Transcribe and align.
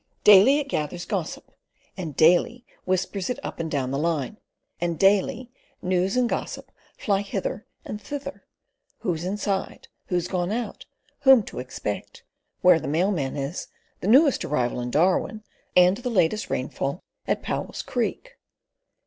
Daily 0.23 0.57
it 0.57 0.67
gathers 0.67 1.05
gossip, 1.05 1.51
and 1.95 2.15
daily 2.15 2.65
whispers 2.85 3.29
it 3.29 3.37
up 3.43 3.59
and 3.59 3.69
down 3.69 3.91
the 3.91 3.99
line, 3.99 4.37
and 4.79 4.97
daily 4.97 5.51
news 5.79 6.17
and 6.17 6.27
gossip 6.27 6.71
fly 6.97 7.21
hither 7.21 7.67
and 7.85 8.01
thither: 8.01 8.43
who's 9.01 9.23
"inside," 9.23 9.89
who 10.07 10.15
has 10.15 10.27
gone 10.27 10.51
out, 10.51 10.87
whom 11.19 11.43
to 11.43 11.59
expect, 11.59 12.23
where 12.61 12.79
the 12.79 12.87
mailman 12.87 13.37
is, 13.37 13.67
the 13.99 14.07
newest 14.07 14.43
arrival 14.43 14.81
in 14.81 14.89
Darwin 14.89 15.43
and 15.75 15.97
the 15.97 16.09
latest 16.09 16.49
rainfall 16.49 17.03
at 17.27 17.43
Powell's 17.43 17.83
Creek. 17.83 18.37